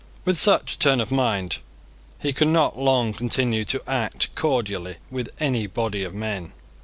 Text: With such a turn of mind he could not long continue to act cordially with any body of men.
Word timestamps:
With 0.25 0.35
such 0.35 0.73
a 0.73 0.77
turn 0.79 0.99
of 0.99 1.11
mind 1.11 1.59
he 2.19 2.33
could 2.33 2.47
not 2.47 2.75
long 2.75 3.13
continue 3.13 3.63
to 3.65 3.83
act 3.87 4.33
cordially 4.33 4.95
with 5.11 5.29
any 5.39 5.67
body 5.67 6.03
of 6.03 6.11
men. 6.15 6.53